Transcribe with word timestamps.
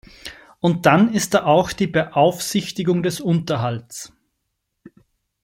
Und 0.61 0.87
dann 0.87 1.13
ist 1.13 1.35
da 1.35 1.43
auch 1.45 1.71
die 1.71 1.85
Beaufsichtigung 1.85 3.03
des 3.03 3.21
Unterhalts. 3.21 4.11